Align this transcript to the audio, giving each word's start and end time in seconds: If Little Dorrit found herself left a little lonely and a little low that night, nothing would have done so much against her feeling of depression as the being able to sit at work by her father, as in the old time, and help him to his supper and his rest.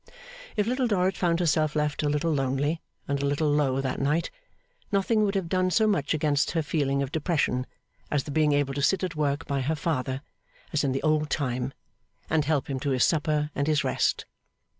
If 0.55 0.65
Little 0.65 0.87
Dorrit 0.87 1.15
found 1.15 1.39
herself 1.39 1.75
left 1.75 2.01
a 2.01 2.09
little 2.09 2.31
lonely 2.31 2.81
and 3.07 3.21
a 3.21 3.25
little 3.27 3.51
low 3.51 3.81
that 3.81 4.01
night, 4.01 4.31
nothing 4.91 5.21
would 5.23 5.35
have 5.35 5.47
done 5.47 5.69
so 5.69 5.85
much 5.85 6.15
against 6.15 6.49
her 6.49 6.63
feeling 6.63 7.03
of 7.03 7.11
depression 7.11 7.67
as 8.09 8.23
the 8.23 8.31
being 8.31 8.51
able 8.51 8.73
to 8.73 8.81
sit 8.81 9.03
at 9.03 9.15
work 9.15 9.45
by 9.45 9.61
her 9.61 9.75
father, 9.75 10.23
as 10.73 10.83
in 10.83 10.91
the 10.91 11.03
old 11.03 11.29
time, 11.29 11.71
and 12.31 12.45
help 12.45 12.67
him 12.67 12.79
to 12.79 12.89
his 12.89 13.03
supper 13.03 13.51
and 13.53 13.67
his 13.67 13.83
rest. 13.83 14.25